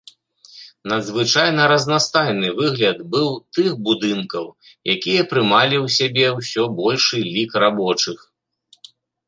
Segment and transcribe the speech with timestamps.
[0.91, 4.45] Надзвычайна разнастайны выгляд быў тых будынкаў,
[4.95, 8.17] якія прымалі ў сябе ўсё большы лік рабочых.